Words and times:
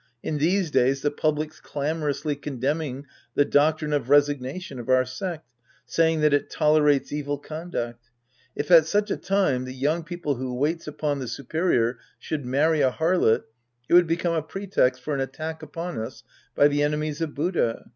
In 0.23 0.39
these 0.39 0.71
days 0.71 1.03
the 1.03 1.11
public's 1.11 1.59
clamorously 1.59 2.35
condemning 2.35 3.05
the 3.35 3.45
doctrine 3.45 3.93
of 3.93 4.09
resignation 4.09 4.79
of 4.79 4.89
our 4.89 5.05
sect, 5.05 5.47
saying 5.85 6.21
that 6.21 6.33
it 6.33 6.49
tolerates 6.49 7.13
evil 7.13 7.37
conduct. 7.37 8.09
If 8.55 8.71
at 8.71 8.87
such 8.87 9.11
a 9.11 9.15
time 9.15 9.65
the 9.65 9.73
young 9.75 10.01
disciple 10.01 10.37
who 10.37 10.55
waits 10.55 10.87
upon 10.87 11.19
the 11.19 11.27
superior 11.27 11.99
should 12.17 12.47
marry 12.47 12.81
a 12.81 12.89
harlot, 12.89 13.43
it 13.87 13.93
would 13.93 14.07
become 14.07 14.33
a 14.33 14.41
pretext 14.41 14.99
for 15.03 15.13
an 15.13 15.21
attack 15.21 15.61
upon 15.61 15.99
us 15.99 16.23
by 16.55 16.67
the 16.67 16.81
enemies 16.81 17.21
of 17.21 17.35
Buddha. 17.35 17.85